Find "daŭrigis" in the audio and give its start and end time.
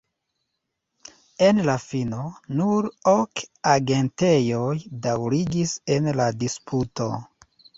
5.07-5.77